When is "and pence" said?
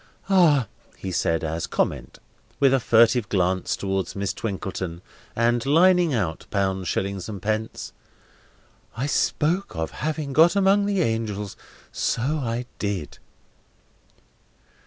7.29-7.93